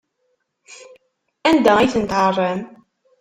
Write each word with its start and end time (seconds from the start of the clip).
Anda 1.49 1.71
ay 1.77 1.89
ten-tɛerram? 1.93 2.61